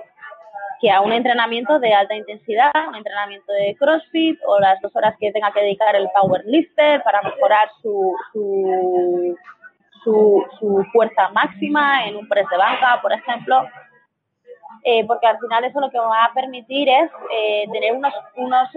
[0.81, 5.15] que a un entrenamiento de alta intensidad, un entrenamiento de CrossFit o las dos horas
[5.21, 9.37] que tenga que dedicar el powerlifter para mejorar su, su,
[10.59, 13.63] su, fuerza máxima en un press de banca, por ejemplo.
[14.83, 18.69] Eh, porque al final eso lo que va a permitir es eh, tener unos, unos,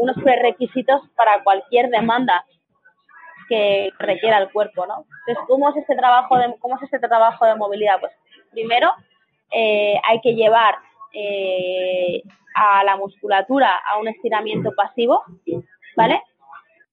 [0.00, 2.42] unos prerequisitos para cualquier demanda
[3.50, 5.04] que requiera el cuerpo, ¿no?
[5.26, 8.00] Entonces, ¿cómo es este trabajo de, cómo es este trabajo de movilidad?
[8.00, 8.12] Pues
[8.50, 8.94] primero
[9.50, 10.76] eh, hay que llevar
[11.12, 12.22] eh,
[12.54, 15.22] a la musculatura a un estiramiento pasivo,
[15.96, 16.22] ¿vale?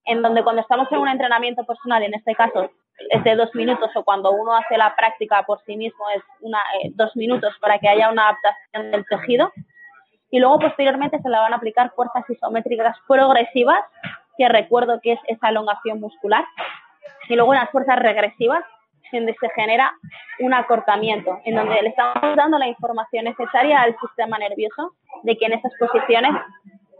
[0.05, 2.69] En donde cuando estamos en un entrenamiento personal, en este caso
[3.10, 6.60] es de dos minutos o cuando uno hace la práctica por sí mismo es una,
[6.82, 9.51] eh, dos minutos para que haya una adaptación del tejido.
[10.32, 13.84] Y luego posteriormente se le van a aplicar fuerzas isométricas progresivas,
[14.38, 16.45] que recuerdo que es esa elongación muscular.
[17.27, 18.63] Y luego unas fuerzas regresivas,
[19.12, 19.93] donde se genera
[20.39, 24.93] un acortamiento, en donde le estamos dando la información necesaria al sistema nervioso
[25.24, 26.32] de que en esas posiciones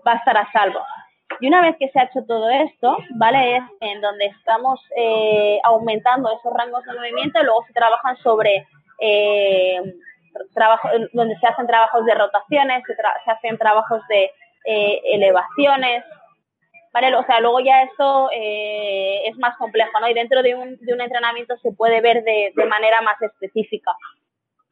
[0.08, 0.80] va a estar a salvo.
[1.39, 3.58] Y una vez que se ha hecho todo esto, ¿vale?
[3.58, 8.67] Es en donde estamos eh, aumentando esos rangos de movimiento y luego se trabajan sobre
[9.00, 9.82] eh,
[10.54, 14.32] trabajo, donde se hacen trabajos de rotaciones, se, hacen trabajos de
[14.65, 16.04] eh, elevaciones,
[16.93, 17.15] ¿vale?
[17.15, 20.10] O sea, luego ya esto eh, es más complejo, ¿no?
[20.10, 23.91] Y dentro de un, de un entrenamiento se puede ver de, de, manera más específica,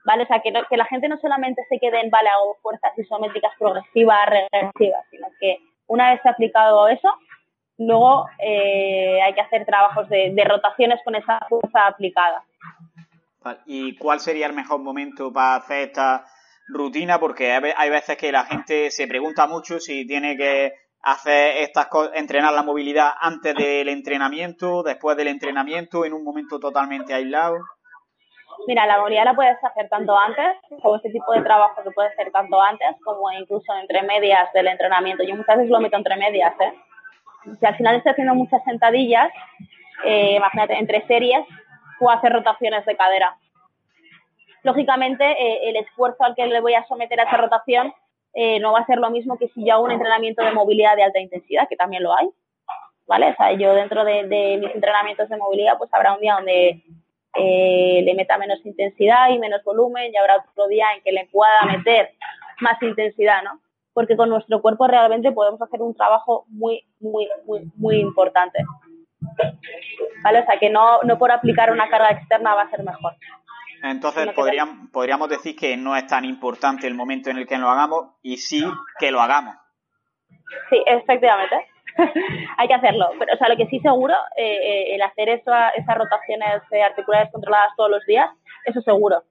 [0.06, 0.24] ¿vale?
[0.24, 3.54] O sea, que, que la gente no solamente se quede en, vale, hago fuerzas isométricas
[3.58, 7.14] progresivas, regresivas, sino que una vez aplicado eso,
[7.78, 12.44] luego eh, hay que hacer trabajos de, de rotaciones con esa fuerza aplicada.
[13.66, 16.26] ¿Y cuál sería el mejor momento para hacer esta
[16.68, 17.20] rutina?
[17.20, 20.74] Porque hay veces que la gente se pregunta mucho si tiene que
[21.08, 27.14] hacer estas entrenar la movilidad antes del entrenamiento, después del entrenamiento, en un momento totalmente
[27.14, 27.56] aislado?
[28.68, 32.12] Mira, la movilidad la puedes hacer tanto antes, como este tipo de trabajo que puedes
[32.12, 35.24] hacer tanto antes, como incluso entre medias del entrenamiento.
[35.24, 36.74] Yo muchas veces lo meto entre medias, ¿eh?
[37.58, 39.32] Si al final estoy haciendo muchas sentadillas,
[40.04, 41.46] eh, imagínate, entre series,
[42.00, 43.38] puedo hacer rotaciones de cadera.
[44.64, 47.94] Lógicamente, eh, el esfuerzo al que le voy a someter a esa rotación
[48.34, 50.96] eh, no va a ser lo mismo que si yo hago un entrenamiento de movilidad
[50.96, 52.30] de alta intensidad, que también lo hay,
[53.08, 53.32] ¿vale?
[53.32, 54.24] O sea, yo dentro de,
[54.60, 56.84] mis entrenamientos de movilidad, pues habrá un día donde
[57.36, 61.28] eh, le meta menos intensidad y menos volumen, y habrá otro día en que le
[61.32, 62.12] pueda meter
[62.60, 63.60] más intensidad, ¿no?
[63.94, 68.64] Porque con nuestro cuerpo realmente podemos hacer un trabajo muy, muy, muy, muy importante.
[70.24, 70.40] ¿Vale?
[70.40, 73.14] O sea, que no, no por aplicar una carga externa va a ser mejor.
[73.92, 77.70] Entonces podríamos, podríamos decir que no es tan importante el momento en el que lo
[77.70, 78.64] hagamos y sí
[79.00, 79.56] que lo hagamos.
[80.70, 81.56] Sí, efectivamente.
[82.58, 83.10] Hay que hacerlo.
[83.20, 87.32] Pero, o sea, lo que sí seguro, eh, eh, el hacer eso, esas rotaciones articulares
[87.32, 88.30] controladas todos los días,
[88.66, 89.24] eso seguro.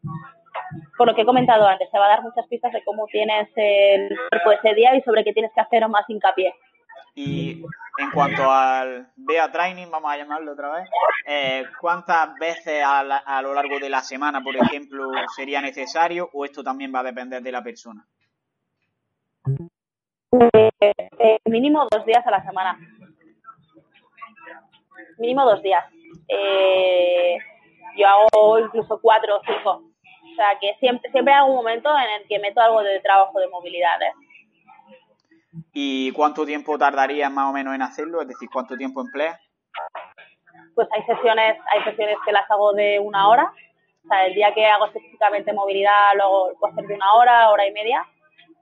[0.97, 3.49] Por lo que he comentado antes, te va a dar muchas pistas de cómo tienes
[3.57, 6.55] el cuerpo ese día y sobre qué tienes que hacer más hincapié.
[7.18, 7.62] Y
[7.98, 10.90] en cuanto al BEA Training, vamos a llamarlo otra vez,
[11.26, 16.62] eh, ¿cuántas veces a, lo largo de la semana, por ejemplo, sería necesario o esto
[16.62, 18.07] también va a depender de la persona?
[20.31, 22.79] Eh, mínimo dos días a la semana.
[25.16, 25.87] Mínimo dos días.
[26.29, 27.38] Eh,
[27.96, 29.70] yo hago incluso cuatro o cinco.
[29.70, 33.40] O sea que siempre, siempre hay un momento en el que meto algo de trabajo
[33.40, 33.98] de movilidad.
[35.73, 38.21] ¿Y cuánto tiempo tardaría más o menos en hacerlo?
[38.23, 39.38] Es decir, ¿cuánto tiempo emplea?
[40.75, 43.53] Pues hay sesiones, hay sesiones que las hago de una hora.
[44.05, 47.66] O sea, el día que hago específicamente movilidad lo puedo hacer de una hora, hora
[47.66, 48.05] y media.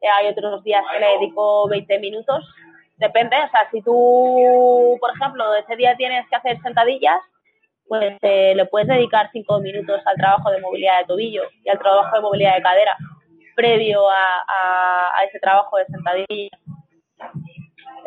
[0.01, 2.45] Eh, hay otros días que le dedico 20 minutos.
[2.97, 7.21] Depende, o sea, si tú, por ejemplo, ese día tienes que hacer sentadillas,
[7.89, 11.79] pues eh, le puedes dedicar 5 minutos al trabajo de movilidad de tobillo y al
[11.79, 12.97] trabajo de movilidad de cadera
[13.57, 16.61] previo a, a ese trabajo de sentadillas.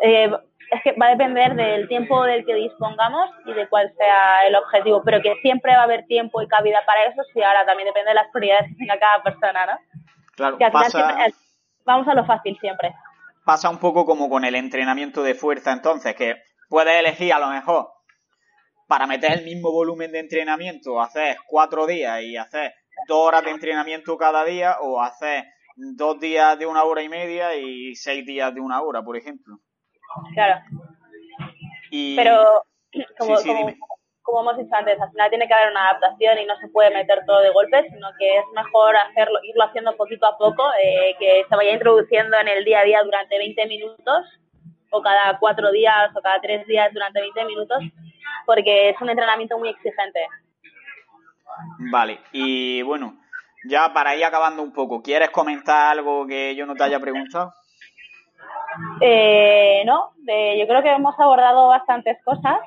[0.02, 0.30] Eh,
[0.70, 4.54] es que va a depender del tiempo del que dispongamos y de cuál sea el
[4.54, 7.86] objetivo, pero que siempre va a haber tiempo y cabida para eso, sí, ahora también
[7.86, 9.78] depende de las prioridades que tenga cada persona, ¿no?
[10.36, 10.58] Claro,
[11.84, 12.94] vamos a lo fácil siempre.
[13.44, 16.36] Pasa un poco como con el entrenamiento de fuerza entonces, que
[16.68, 17.88] puedes elegir a lo mejor
[18.86, 22.74] para meter el mismo volumen de entrenamiento, hacer cuatro días y hacer
[23.06, 25.44] dos horas de entrenamiento cada día o hacer
[25.76, 29.60] dos días de una hora y media y seis días de una hora, por ejemplo.
[30.34, 30.60] Claro.
[31.90, 32.64] Pero,
[33.18, 33.36] como,
[34.22, 36.90] como, hemos dicho antes, al final tiene que haber una adaptación y no se puede
[36.94, 41.16] meter todo de golpe, sino que es mejor hacerlo, irlo haciendo poquito a poco, eh,
[41.18, 44.26] que se vaya introduciendo en el día a día durante 20 minutos,
[44.90, 47.78] o cada cuatro días, o cada tres días durante 20 minutos,
[48.46, 50.26] porque es un entrenamiento muy exigente.
[51.90, 53.18] Vale, y bueno,
[53.64, 57.52] ya para ir acabando un poco, ¿quieres comentar algo que yo no te haya preguntado?
[59.00, 62.58] Eh, no, yo creo que hemos abordado bastantes cosas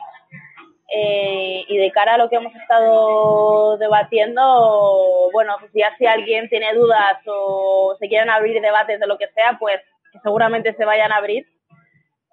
[0.93, 6.49] eh, y de cara a lo que hemos estado debatiendo, bueno, pues ya si alguien
[6.49, 9.79] tiene dudas o se quieren abrir debates de lo que sea, pues
[10.11, 11.47] que seguramente se vayan a abrir,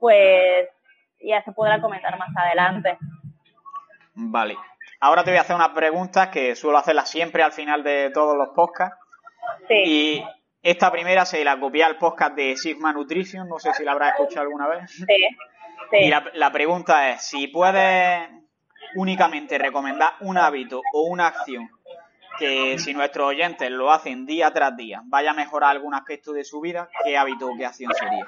[0.01, 0.69] pues
[1.21, 2.99] ya se podrá comentar más adelante.
[4.15, 4.57] Vale.
[5.01, 8.37] Ahora te voy a hacer una pregunta que suelo hacerla siempre al final de todos
[8.37, 8.99] los podcasts.
[9.69, 9.83] Sí.
[9.87, 10.25] Y
[10.63, 14.15] esta primera se la copié al podcast de Sigma Nutrition, no sé si la habrás
[14.15, 14.91] escuchado alguna vez.
[14.91, 15.05] Sí.
[15.93, 18.29] Y la, pregunta es, si puedes
[18.97, 21.71] únicamente recomendar un hábito o una acción
[22.39, 26.45] que si nuestros oyentes lo hacen día tras día vaya a mejorar algún aspecto de
[26.45, 28.27] su vida, ¿qué hábito o qué acción sería?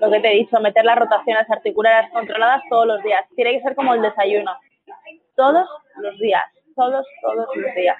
[0.00, 3.24] Lo que te he dicho, meter las rotaciones articulares controladas todos los días.
[3.36, 4.56] Tiene que ser como el desayuno.
[5.36, 6.44] Todos los días
[6.80, 7.96] todos, todos los días.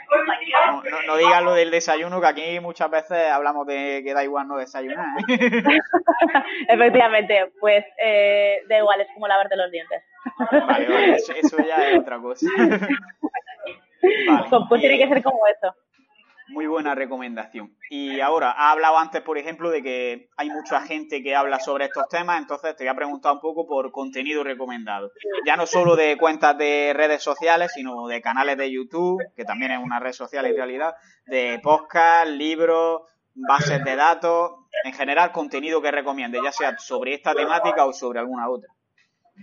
[0.91, 4.49] No, no, digas lo del desayuno, que aquí muchas veces hablamos de que da igual
[4.49, 5.07] no desayunar.
[5.29, 5.29] ¿eh?
[6.69, 10.03] Efectivamente, pues eh, da igual, es como lavarte los dientes.
[10.51, 12.47] Vale, eso, ya es otra cosa.
[14.03, 15.75] Pues, pues tiene que ser como eso.
[16.51, 17.77] Muy buena recomendación.
[17.91, 21.85] Y ahora, ha hablado antes, por ejemplo, de que hay mucha gente que habla sobre
[21.85, 25.13] estos temas, entonces te voy a preguntar un poco por contenido recomendado.
[25.47, 29.71] Ya no solo de cuentas de redes sociales, sino de canales de YouTube, que también
[29.71, 30.95] es una red social en realidad,
[31.27, 33.03] de podcast, libros,
[33.35, 34.53] bases de datos,
[34.85, 38.69] en general contenido que recomiende, ya sea sobre esta temática o sobre alguna otra.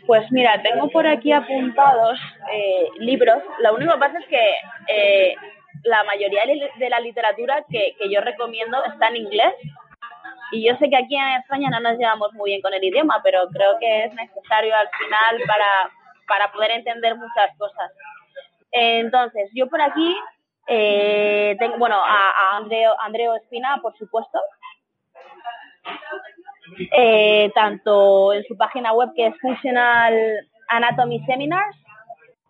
[0.06, 2.20] Pues mira, tengo por aquí apuntados
[2.54, 3.42] eh, libros.
[3.74, 4.54] Único que pasa es que
[4.88, 5.36] eh,
[5.84, 9.54] la mayoría de la literatura que, yo recomiendo está en inglés.
[10.52, 13.22] Y yo sé que aquí en España no nos llevamos muy bien con el idioma,
[13.24, 15.92] pero creo que es necesario al final para,
[16.28, 17.92] para poder entender muchas cosas.
[18.72, 20.16] Entonces, yo por aquí
[20.68, 24.40] eh, tengo, bueno, a, Andreo, Andreo Espina, por supuesto,
[26.98, 31.78] eh, tanto en su página web que es Functional Anatomy Seminars,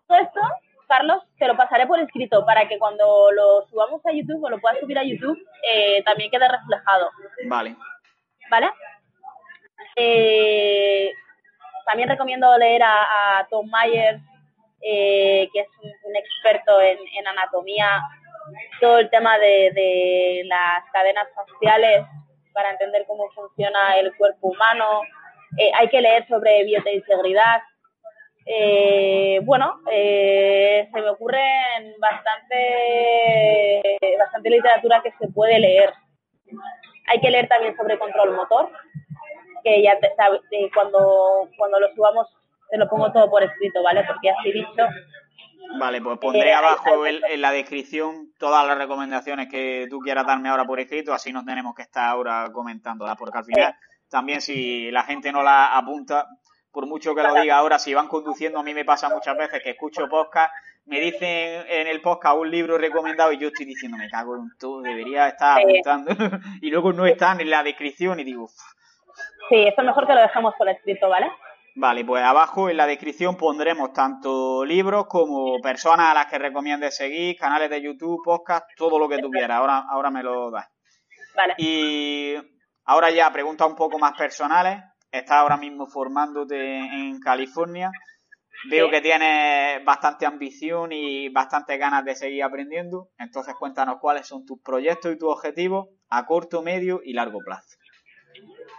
[0.06, 0.40] todo esto
[0.88, 4.78] Carlos, lo pasaré por escrito para que cuando lo subamos a YouTube o lo puedas
[4.78, 7.10] subir a YouTube eh, también quede reflejado.
[7.46, 7.74] Vale.
[8.50, 8.70] ¿Vale?
[9.96, 11.10] Eh,
[11.86, 14.22] también recomiendo leer a, Tom Myers,
[14.82, 18.02] eh, que es un, experto en, anatomía,
[18.80, 22.04] todo el tema de, de las cadenas faciales
[22.52, 25.02] para entender cómo funciona el cuerpo humano,
[25.56, 27.62] Eh, hay que leer sobre biointegridad.
[28.50, 33.82] Eh, bueno, eh, se me ocurren bastante,
[34.18, 35.92] bastante literatura que se puede leer.
[37.12, 38.70] Hay que leer también sobre control motor,
[39.62, 39.98] que ya
[40.72, 42.26] cuando, cuando lo subamos
[42.70, 44.04] te lo pongo todo por escrito, ¿vale?
[44.06, 44.86] Porque así dicho
[45.78, 50.64] Vale, pues pondré abajo en, la descripción todas las recomendaciones que tú quieras darme ahora
[50.64, 53.74] por escrito, así no tenemos que estar ahora comentándolas, porque al final
[54.08, 56.26] también si la gente no la apunta,
[56.78, 59.60] por mucho que lo diga ahora, si van conduciendo, a mí me pasa muchas veces
[59.60, 60.54] que escucho podcast,
[60.86, 64.52] me dicen en el podcast un libro recomendado y yo estoy diciendo, me cago en
[64.60, 66.12] todo, debería estar apuntando,
[66.62, 68.46] y luego no están en la descripción y digo...
[69.48, 71.26] Sí, esto es mejor que lo dejamos por escrito, ¿vale?
[71.74, 76.94] Vale, pues abajo en la descripción pondremos tanto libros como personas a las que recomiendes
[76.94, 79.56] seguir, canales de YouTube, podcast, todo lo que tú quieras.
[79.56, 80.68] Ahora, ahora me lo das.
[81.34, 81.54] Vale.
[81.58, 82.36] Y
[82.84, 84.80] ahora ya preguntas un poco más personales.
[85.10, 87.90] Estás ahora mismo formándote en California.
[88.68, 93.08] Veo que tienes bastante ambición y bastante ganas de seguir aprendiendo.
[93.18, 97.78] Entonces cuéntanos cuáles son tus proyectos y tus objetivos a corto, medio y largo plazo.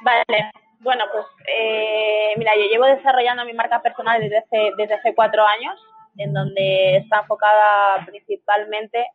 [0.02, 0.52] Vale,
[0.82, 5.44] bueno, pues eh, mira, yo llevo desarrollando mi marca personal desde hace, desde hace cuatro
[5.46, 5.80] años,
[6.18, 9.08] en donde está enfocada principalmente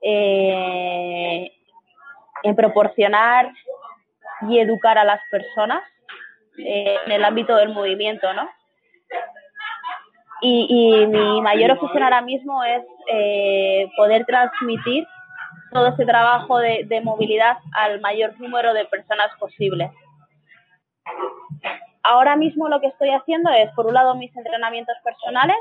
[0.00, 1.52] eh,
[2.42, 3.52] en proporcionar
[4.48, 5.82] y educar a las personas
[6.58, 8.48] eh, en el ámbito del movimiento, ¿no?
[10.40, 12.82] Y, mi mayor obsesión ahora mismo es
[13.96, 15.04] poder transmitir
[15.72, 19.90] todo ese trabajo de movilidad al mayor número de personas posible.
[22.02, 25.56] Ahora mismo lo que estoy haciendo es, por un lado, mis entrenamientos personales,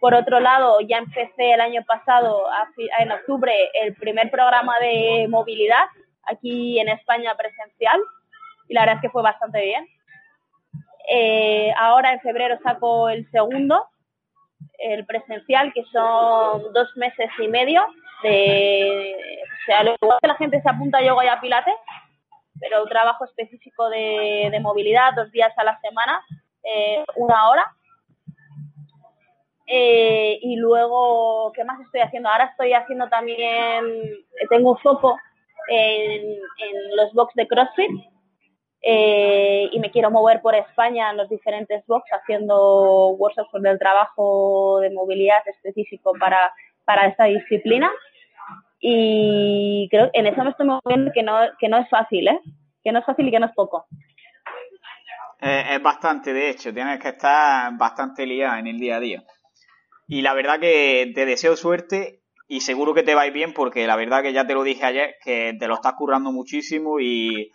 [0.00, 2.44] por otro lado, ya empecé el año pasado,
[2.98, 3.52] en octubre,
[3.82, 5.86] el primer programa de movilidad
[6.24, 8.00] aquí en España presencial
[8.68, 9.86] y la verdad es que fue bastante bien.
[11.08, 13.86] Eh, ahora en febrero saco el segundo,
[14.78, 17.84] el presencial, que son dos meses y medio
[19.62, 21.74] o sea, lo que la gente se apunta a yoga y a pilates,
[22.60, 26.20] pero trabajo específico de, movilidad, dos días a la semana,
[26.62, 27.72] eh, una hora.
[29.66, 32.28] Eh, y luego, ¿qué más estoy haciendo?
[32.28, 33.84] Ahora estoy haciendo también,
[34.50, 35.18] tengo un foco
[35.68, 36.38] en,
[36.96, 37.90] los box de CrossFit
[38.82, 44.80] eh, y me quiero mover por España en los diferentes box haciendo workshops del trabajo
[44.80, 46.52] de movilidad específico para,
[46.84, 47.90] para esta disciplina
[48.84, 52.40] y creo que en eso me estoy moviendo que no, que no es fácil, ¿eh?
[52.82, 53.86] Que no es fácil y que no es poco.
[55.40, 59.22] es bastante, de hecho, tienes que estar bastante liada en el día a día.
[60.08, 63.54] Y la verdad que te deseo suerte y seguro que te va a ir bien
[63.54, 66.98] porque la verdad que ya te lo dije ayer, que te lo estás currando muchísimo
[66.98, 67.52] y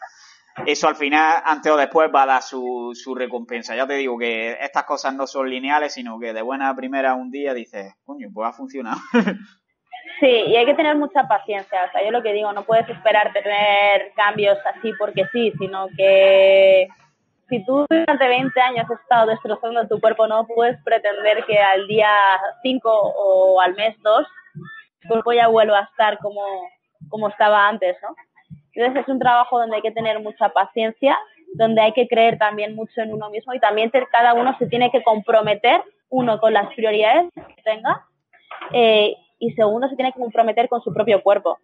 [0.65, 3.75] eso al final, antes o después, va a dar su, su recompensa.
[3.75, 7.31] Ya te digo que estas cosas no son lineales, sino que de buena primera un
[7.31, 8.97] día dices, coño, pues ha funcionado.
[10.19, 11.85] Sí, y hay que tener mucha paciencia.
[11.87, 15.87] O sea, yo lo que digo, no puedes esperar tener cambios así porque sí, sino
[15.95, 16.87] que
[17.49, 21.87] si tú durante 20 años has estado destrozando tu cuerpo, no puedes pretender que al
[21.87, 22.09] día
[22.63, 24.27] 5 o al mes 2
[25.01, 26.41] tu cuerpo ya vuelva a estar como,
[27.09, 28.15] como estaba antes, ¿no?
[28.77, 31.17] Entonces es un trabajo donde hay que tener mucha paciencia,
[31.55, 34.91] donde hay que creer también mucho en uno mismo y también cada uno se tiene
[34.91, 38.05] que comprometer, uno con las prioridades que tenga
[38.71, 41.57] eh, y segundo se tiene que comprometer con su propio cuerpo.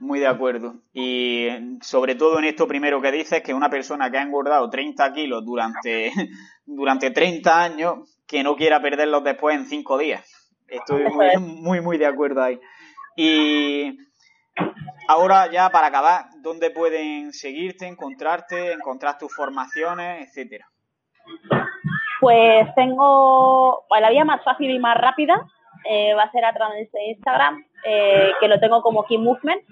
[0.00, 0.74] Muy de acuerdo.
[0.92, 1.48] Y
[1.80, 5.42] sobre todo en esto primero que dices, que una persona que ha engordado 30 kilos
[5.42, 6.12] durante,
[6.66, 10.52] durante 30 años, que no quiera perderlos después en 5 días.
[10.68, 12.60] Estoy muy, muy, muy de acuerdo ahí.
[13.16, 13.96] Y
[15.08, 20.66] ahora ya para acabar, ¿dónde pueden seguirte, encontrarte, encontrar tus formaciones, etcétera?
[22.20, 25.46] Pues tengo la vía más fácil y más rápida
[25.88, 29.62] eh, va a ser a través de Instagram, eh, que lo tengo como Key Movement.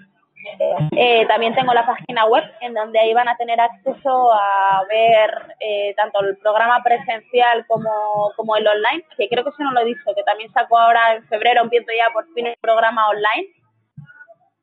[0.95, 5.55] Eh, también tengo la página web en donde ahí van a tener acceso a ver
[5.95, 9.85] tanto el programa presencial como, como el online, que creo que eso no lo he
[9.85, 13.49] dicho, que también saco ahora en febrero, empiezo ya por fin el programa online.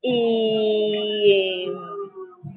[0.02, 1.70] Y,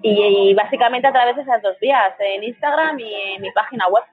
[0.01, 3.87] y, y básicamente a través de esas dos vías, en Instagram y en mi página
[3.87, 4.03] web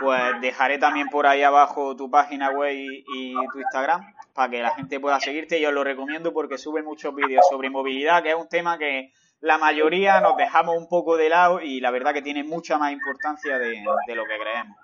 [0.00, 4.02] pues dejaré también por ahí abajo tu página web y, tu Instagram
[4.34, 5.60] para que la gente pueda seguirte.
[5.60, 9.58] Yo lo recomiendo porque sube muchos vídeos sobre movilidad, que es un tema que la
[9.58, 13.58] mayoría nos dejamos un poco de lado y la verdad que tiene mucha más importancia
[13.58, 13.82] de,
[14.14, 14.76] lo que creemos.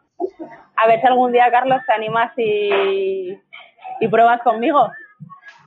[0.76, 3.38] A ver si algún día, Carlos, te animas y,
[4.00, 4.90] y pruebas conmigo.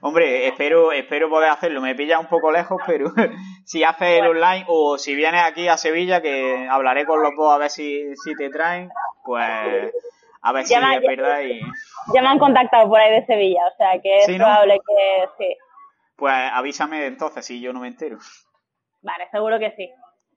[0.02, 1.82] Hombre, espero, espero poder hacerlo.
[1.82, 3.12] Me pilla un poco lejos, pero
[3.66, 7.54] si haces el online o si vienes aquí a Sevilla, que hablaré con los dos
[7.54, 8.90] a ver si, si te traen,
[9.26, 9.92] pues
[10.42, 11.60] a ver si es verdad y...
[12.14, 15.58] Ya me han contactado por ahí de Sevilla, o sea que es probable que sí.
[16.16, 18.18] Pues avísame entonces si yo no me entero.
[19.02, 19.90] Vale, seguro que sí.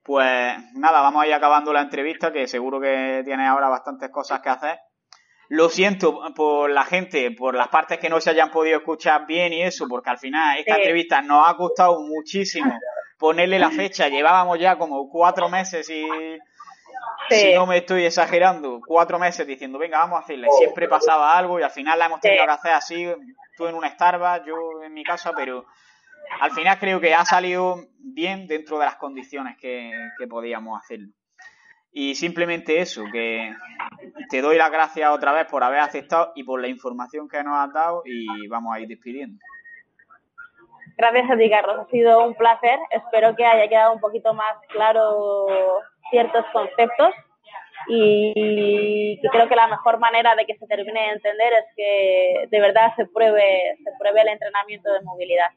[0.03, 4.41] Pues nada, vamos a ir acabando la entrevista, que seguro que tienes ahora bastantes cosas
[4.41, 4.81] que hacer.
[5.53, 9.53] Lo siento por la gente, por las partes que no se hayan podido escuchar bien
[9.53, 12.73] y eso, porque al final esta entrevista nos ha costado muchísimo
[13.19, 14.09] ponerle la fecha.
[14.09, 16.07] Llevábamos ya como cuatro meses y,
[17.29, 20.49] si no me estoy exagerando, cuatro meses diciendo, venga, vamos a hacerle.
[20.57, 23.07] Siempre pasaba algo y al final la hemos tenido que hacer así,
[23.55, 25.67] tú en una Starbucks, yo en mi casa, pero
[26.41, 31.13] al final creo que ha salido bien dentro de las condiciones que, que podíamos hacerlo.
[31.93, 33.53] Y simplemente eso, que
[34.31, 37.57] te doy las gracias otra vez por haber aceptado y por la información que nos
[37.57, 39.39] has dado y vamos a ir despidiendo.
[40.97, 41.79] Gracias a ti, Carlos.
[41.81, 42.79] Ha sido un placer.
[42.91, 45.47] Espero que haya quedado un poquito más claro
[46.11, 47.15] ciertos conceptos
[47.89, 52.61] y creo que la mejor manera de que se termine de entender es que de
[52.61, 55.51] verdad se pruebe, se pruebe el entrenamiento de movilidad.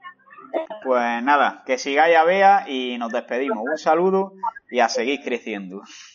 [0.84, 3.60] Pues nada, que sigáis a Bea y nos despedimos.
[3.60, 4.34] Un saludo
[4.70, 5.82] y a seguir creciendo.